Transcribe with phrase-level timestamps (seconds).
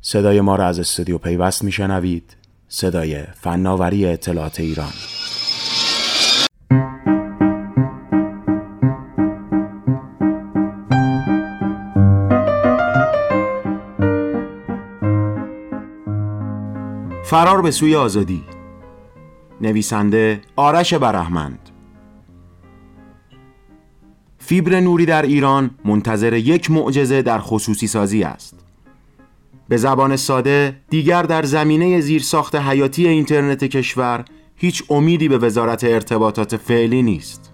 [0.00, 2.36] صدای ما را از استودیو پیوست میشنوید.
[2.68, 4.92] صدای فناوری اطلاعات ایران.
[17.24, 18.44] فرار به سوی آزادی.
[19.60, 21.70] نویسنده آرش برهمند.
[24.38, 28.57] فیبر نوری در ایران منتظر یک معجزه در خصوصی سازی است.
[29.68, 34.24] به زبان ساده دیگر در زمینه زیرساخت حیاتی اینترنت کشور
[34.56, 37.52] هیچ امیدی به وزارت ارتباطات فعلی نیست.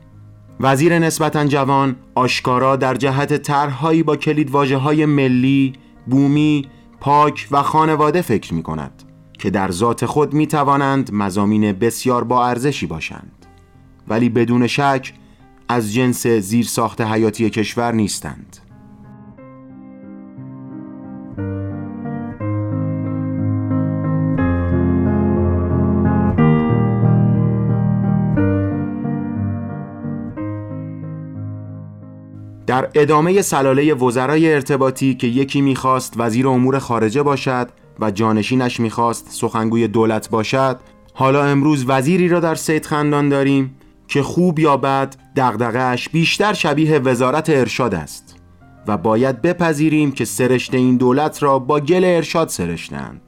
[0.61, 5.73] وزیر نسبتا جوان آشکارا در جهت طرحهایی با کلید های ملی،
[6.07, 6.69] بومی،
[7.01, 9.03] پاک و خانواده فکر می کند
[9.39, 13.47] که در ذات خود می توانند مزامین بسیار با ارزشی باشند.
[14.09, 15.13] ولی بدون شک
[15.69, 18.64] از جنس زیرساخت حیاتی کشور نیستند.
[32.75, 37.69] در ادامه سلاله وزرای ارتباطی که یکی می‌خواست وزیر امور خارجه باشد
[38.01, 40.81] و جانشینش می‌خواست سخنگوی دولت باشد
[41.13, 43.77] حالا امروز وزیری را در سید خندان داریم
[44.09, 48.37] که خوب یا بد دغدغه‌اش بیشتر شبیه وزارت ارشاد است
[48.87, 53.21] و باید بپذیریم که سرشت این دولت را با گل ارشاد سرشتند.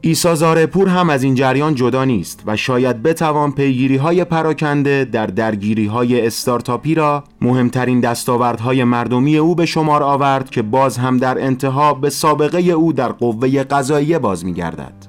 [0.00, 5.26] ایسا زارپور هم از این جریان جدا نیست و شاید بتوان پیگیری های پراکنده در
[5.26, 11.38] درگیری های استارتاپی را مهمترین دستاوردهای مردمی او به شمار آورد که باز هم در
[11.44, 15.07] انتها به سابقه او در قوه قضاییه باز می گردد.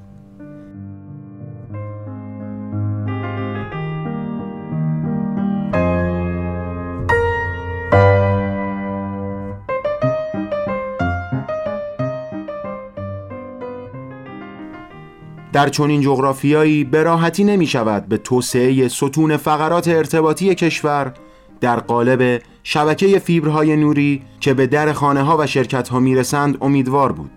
[15.59, 21.13] در چنین جغرافیایی به راحتی نمی شود به توسعه ستون فقرات ارتباطی کشور
[21.61, 26.57] در قالب شبکه فیبرهای نوری که به در خانه ها و شرکت ها می رسند
[26.61, 27.31] امیدوار بود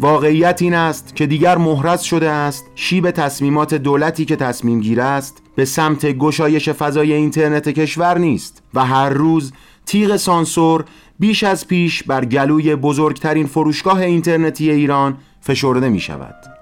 [0.00, 5.42] واقعیت این است که دیگر محرز شده است شیب تصمیمات دولتی که تصمیم گیر است
[5.56, 9.52] به سمت گشایش فضای اینترنت کشور نیست و هر روز
[9.86, 10.84] تیغ سانسور
[11.18, 16.61] بیش از پیش بر گلوی بزرگترین فروشگاه اینترنتی ایران فشرده می شود.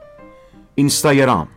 [0.80, 1.48] اینستاگرام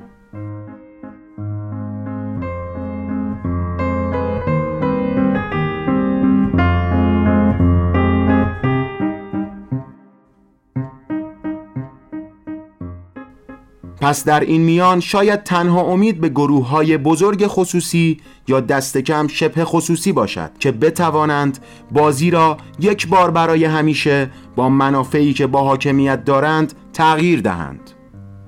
[14.02, 19.28] پس در این میان شاید تنها امید به گروه های بزرگ خصوصی یا دست کم
[19.28, 21.60] شبه خصوصی باشد که بتوانند
[21.92, 28.03] بازی را یک بار برای همیشه با منافعی که با حاکمیت دارند تغییر دهند.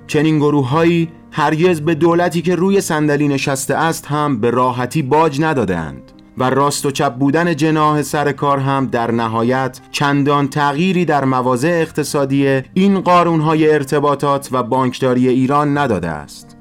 [0.08, 6.12] چنین گروههایی هرگز به دولتی که روی صندلی نشسته است هم به راحتی باج ندادند
[6.38, 11.80] و راست و چپ بودن جناه سر کار هم در نهایت چندان تغییری در مواضع
[11.82, 16.58] اقتصادی این قارونهای ارتباطات و بانکداری ایران نداده است.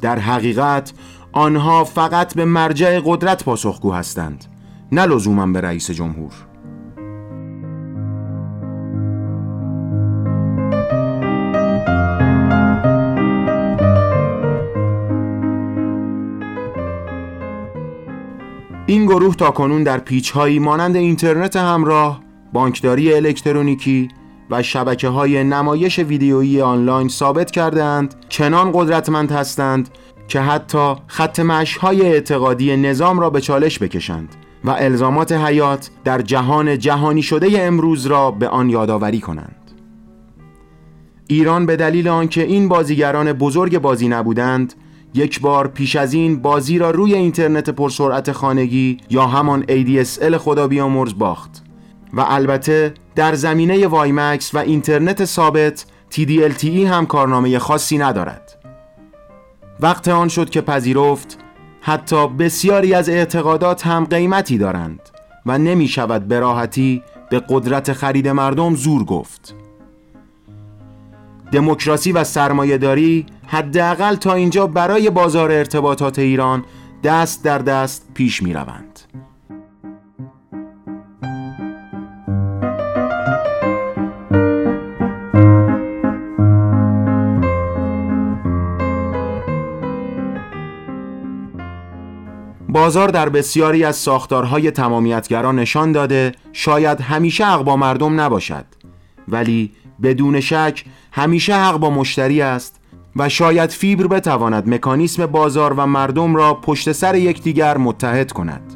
[0.00, 0.92] در حقیقت
[1.32, 4.44] آنها فقط به مرجع قدرت پاسخگو هستند
[4.92, 6.47] نه لزوما به رئیس جمهور.
[19.08, 22.20] گروه تا کنون در پیچهایی مانند اینترنت همراه،
[22.52, 24.08] بانکداری الکترونیکی
[24.50, 29.88] و شبکه های نمایش ویدیویی آنلاین ثابت کردند چنان قدرتمند هستند
[30.28, 31.40] که حتی خط
[31.80, 38.06] های اعتقادی نظام را به چالش بکشند و الزامات حیات در جهان جهانی شده امروز
[38.06, 39.70] را به آن یادآوری کنند.
[41.26, 44.74] ایران به دلیل آنکه این بازیگران بزرگ بازی نبودند
[45.14, 50.68] یک بار پیش از این بازی را روی اینترنت پرسرعت خانگی یا همان ADSL خدا
[50.68, 51.64] بیامرز باخت.
[52.12, 58.58] و البته در زمینه وایمکس و اینترنت ثابت TDLTE هم کارنامه خاصی ندارد.
[59.80, 61.38] وقت آن شد که پذیرفت
[61.80, 65.00] حتی بسیاری از اعتقادات هم قیمتی دارند
[65.46, 69.54] و نمی شود به راحتی به قدرت خرید مردم زور گفت.
[71.52, 76.64] دموکراسی و سرمایهداری حداقل تا اینجا برای بازار ارتباطات ایران
[77.04, 79.00] دست در دست پیش می روند.
[92.68, 98.64] بازار در بسیاری از ساختارهای تمامیتگران نشان داده شاید همیشه اقبا مردم نباشد
[99.28, 99.72] ولی
[100.02, 102.77] بدون شک همیشه حق با مشتری است
[103.18, 108.74] و شاید فیبر بتواند مکانیسم بازار و مردم را پشت سر یکدیگر متحد کند.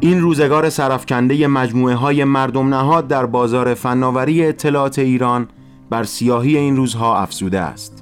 [0.00, 5.48] این روزگار سرفکنده مجموعه های مردم نهاد در بازار فناوری اطلاعات ایران
[5.90, 8.01] بر سیاهی این روزها افزوده است.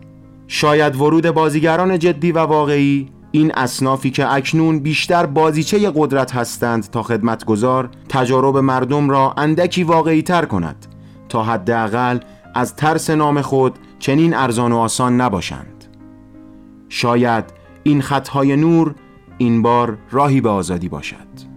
[0.53, 7.03] شاید ورود بازیگران جدی و واقعی این اصنافی که اکنون بیشتر بازیچه قدرت هستند تا
[7.03, 10.87] خدمتگزار تجارب مردم را اندکی واقعی تر کند
[11.29, 12.19] تا حداقل
[12.55, 15.85] از ترس نام خود چنین ارزان و آسان نباشند.
[16.89, 17.45] شاید
[17.83, 18.95] این خطهای نور
[19.39, 21.50] این بار راهی به آزادی باشد.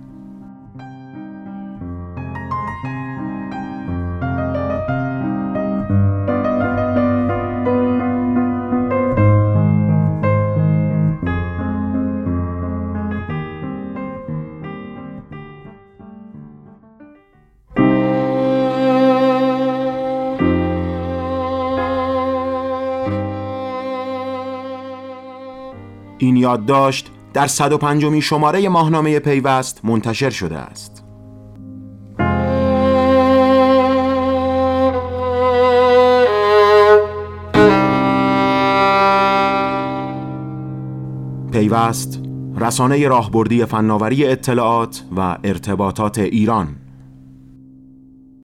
[26.23, 31.03] این یادداشت در 105 شماره ماهنامه پیوست منتشر شده است.
[41.51, 42.19] پیوست
[42.57, 46.82] رسانه راهبردی فناوری اطلاعات و ارتباطات ایران